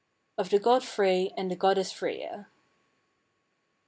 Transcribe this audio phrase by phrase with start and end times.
[0.39, 2.47] '"OF THE GOD FREY, AND THE GODDESS FREYJA.